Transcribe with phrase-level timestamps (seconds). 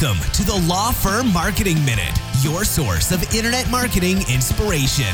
[0.00, 5.04] Welcome to the Law Firm Marketing Minute, your source of internet marketing inspiration.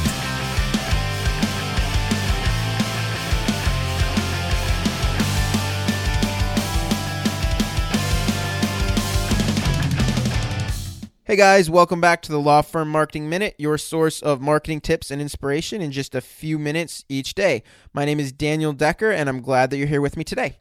[11.25, 15.11] Hey guys, welcome back to the Law Firm Marketing Minute, your source of marketing tips
[15.11, 17.65] and inspiration in just a few minutes each day.
[17.93, 20.59] My name is Daniel Decker, and I'm glad that you're here with me today.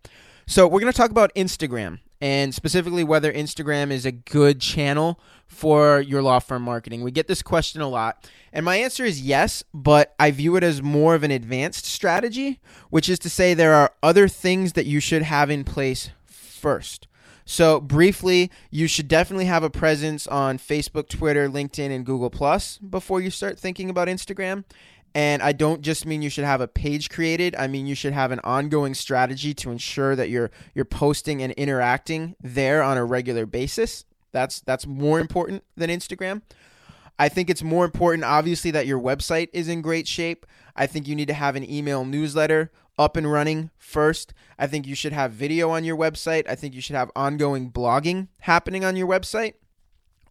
[0.47, 5.19] So, we're going to talk about Instagram and specifically whether Instagram is a good channel
[5.47, 7.03] for your law firm marketing.
[7.03, 10.63] We get this question a lot, and my answer is yes, but I view it
[10.63, 12.59] as more of an advanced strategy,
[12.89, 17.07] which is to say there are other things that you should have in place first.
[17.49, 22.77] So, briefly, you should definitely have a presence on Facebook, Twitter, LinkedIn, and Google Plus
[22.77, 24.65] before you start thinking about Instagram.
[25.17, 27.55] And I don't just mean you should have a page created.
[27.55, 31.53] I mean you should have an ongoing strategy to ensure that you're you're posting and
[31.53, 34.05] interacting there on a regular basis.
[34.31, 36.43] That's that's more important than Instagram.
[37.17, 40.45] I think it's more important obviously that your website is in great shape.
[40.75, 44.35] I think you need to have an email newsletter up and running first.
[44.59, 46.47] I think you should have video on your website.
[46.47, 49.55] I think you should have ongoing blogging happening on your website.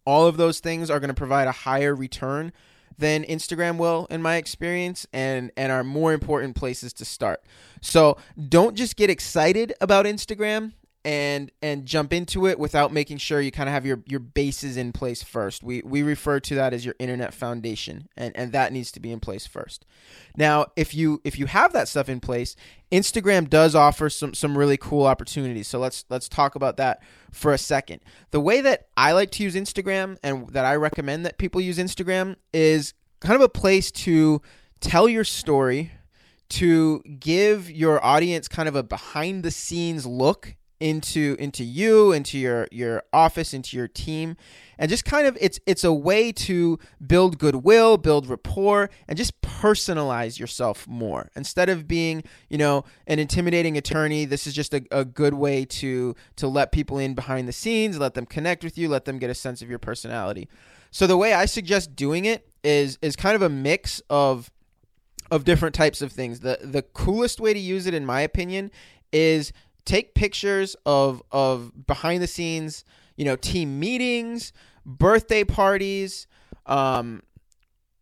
[0.05, 2.53] All of those things are going to provide a higher return
[2.97, 7.43] than Instagram will in my experience and and are more important places to start.
[7.81, 8.17] So,
[8.49, 10.73] don't just get excited about Instagram
[11.05, 14.75] and and jump into it without making sure you kind of have your your bases
[14.75, 15.63] in place first.
[15.63, 19.11] We we refer to that as your internet foundation and and that needs to be
[19.11, 19.85] in place first.
[20.35, 22.57] Now, if you if you have that stuff in place,
[22.91, 25.67] Instagram does offer some some really cool opportunities.
[25.69, 27.01] So let's let's talk about that
[27.31, 28.01] for a second.
[28.31, 31.77] The way that I like to use Instagram and that I recommend that people use
[31.77, 34.41] Instagram is kind of a place to
[34.81, 35.91] tell your story
[36.49, 42.37] to give your audience kind of a behind the scenes look into into you into
[42.37, 44.37] your your office into your team
[44.77, 49.39] and just kind of it's it's a way to build goodwill build rapport and just
[49.41, 51.31] personalize yourself more.
[51.35, 55.65] Instead of being you know an intimidating attorney this is just a, a good way
[55.65, 59.17] to to let people in behind the scenes let them connect with you let them
[59.17, 60.47] get a sense of your personality.
[60.91, 64.51] So the way i suggest doing it is is kind of a mix of
[65.31, 66.41] of different types of things.
[66.41, 68.71] The the coolest way to use it in my opinion
[69.11, 69.51] is
[69.87, 74.53] take pictures of of behind the scenes, you know, team meetings,
[74.85, 76.27] birthday parties,
[76.67, 77.23] um,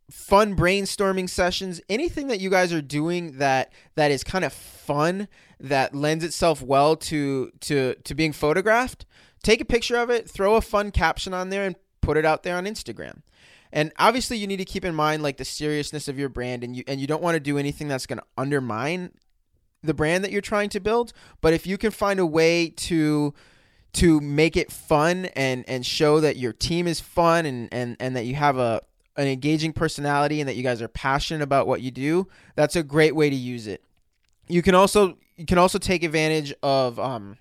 [0.09, 5.27] fun brainstorming sessions, anything that you guys are doing that that is kind of fun
[5.59, 9.05] that lends itself well to to to being photographed.
[9.43, 12.43] Take a picture of it, throw a fun caption on there and put it out
[12.43, 13.21] there on Instagram.
[13.71, 16.75] And obviously you need to keep in mind like the seriousness of your brand and
[16.75, 19.11] you and you don't want to do anything that's going to undermine
[19.85, 21.13] the brand that you're trying to build.
[21.41, 23.33] But if you can find a way to
[23.93, 28.15] to make it fun and and show that your team is fun and and and
[28.15, 28.81] that you have a
[29.17, 32.83] an engaging personality and that you guys are passionate about what you do, that's a
[32.83, 33.81] great way to use it.
[34.47, 37.37] You can also you can also take advantage of um,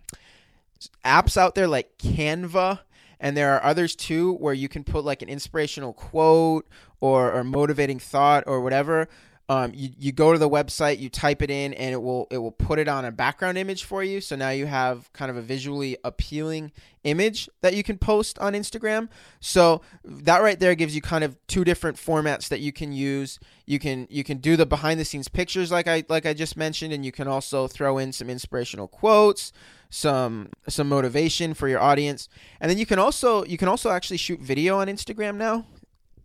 [1.05, 2.81] apps out there like Canva
[3.21, 6.69] and there are others too where you can put like an inspirational quote
[7.01, 9.09] or, or motivating thought or whatever
[9.49, 12.39] um, you, you go to the website, you type it in, and it will it
[12.39, 14.23] will put it on a background image for you.
[14.23, 16.73] So now you have kind of a visually appealing
[17.05, 19.11] image that you can post on Instagram.
[19.41, 23.39] So that right there gives you kind of two different formats that you can use.
[23.67, 26.57] You can you can do the behind the scenes pictures like I like I just
[26.57, 29.53] mentioned, and you can also throw in some inspirational quotes,
[29.91, 32.31] some some motivation for your audience,
[32.63, 35.67] and then you can also you can also actually shoot video on Instagram now,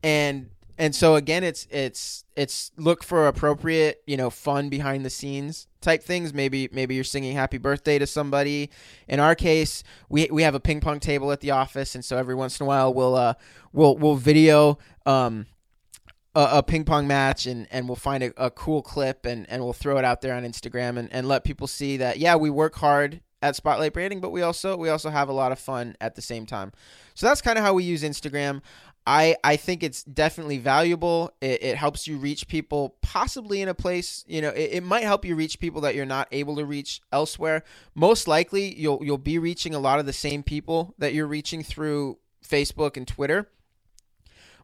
[0.03, 5.09] and and so again it's it's it's look for appropriate you know fun behind the
[5.09, 8.71] scenes type things maybe maybe you're singing happy birthday to somebody
[9.07, 12.17] in our case we we have a ping pong table at the office and so
[12.17, 13.33] every once in a while we'll uh
[13.73, 15.45] we'll we'll video um
[16.33, 19.61] a, a ping pong match and and we'll find a, a cool clip and and
[19.61, 22.49] we'll throw it out there on Instagram and and let people see that yeah we
[22.49, 25.95] work hard at Spotlight Branding, but we also we also have a lot of fun
[26.01, 26.71] at the same time.
[27.13, 28.61] So that's kind of how we use Instagram.
[29.07, 31.31] I, I think it's definitely valuable.
[31.41, 35.03] It, it, helps you reach people possibly in a place, you know, it, it, might
[35.03, 37.63] help you reach people that you're not able to reach elsewhere.
[37.95, 41.63] Most likely you'll you'll be reaching a lot of the same people that you're reaching
[41.63, 43.49] through Facebook and Twitter.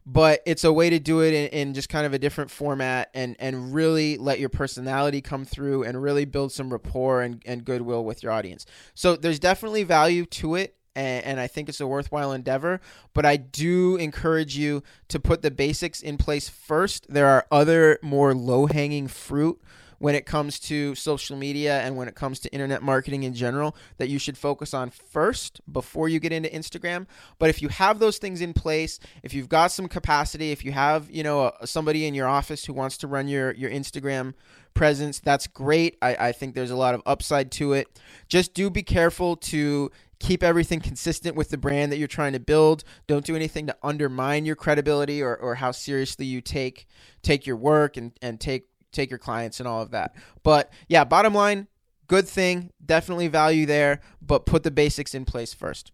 [0.08, 3.10] But it's a way to do it in, in just kind of a different format
[3.12, 7.64] and, and really let your personality come through and really build some rapport and, and
[7.64, 8.66] goodwill with your audience.
[8.94, 12.80] So there's definitely value to it and, and I think it's a worthwhile endeavor.
[13.14, 17.06] But I do encourage you to put the basics in place first.
[17.08, 19.60] There are other more low hanging fruit
[19.98, 23.76] when it comes to social media and when it comes to internet marketing in general
[23.98, 27.06] that you should focus on first before you get into Instagram.
[27.38, 30.72] But if you have those things in place, if you've got some capacity, if you
[30.72, 34.34] have, you know, a, somebody in your office who wants to run your your Instagram
[34.74, 35.96] presence, that's great.
[36.02, 37.88] I, I think there's a lot of upside to it.
[38.28, 42.40] Just do be careful to keep everything consistent with the brand that you're trying to
[42.40, 42.84] build.
[43.06, 46.86] Don't do anything to undermine your credibility or, or how seriously you take
[47.22, 50.14] take your work and, and take take your clients and all of that.
[50.42, 51.68] But yeah, bottom line,
[52.06, 55.92] good thing, definitely value there, but put the basics in place first.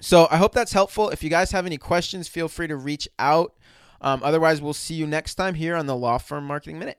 [0.00, 1.10] So I hope that's helpful.
[1.10, 3.54] If you guys have any questions, feel free to reach out.
[4.00, 6.98] Um, otherwise, we'll see you next time here on the Law Firm Marketing Minute.